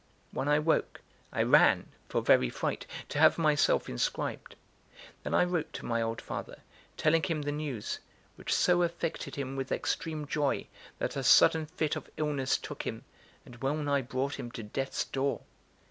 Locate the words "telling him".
6.97-7.43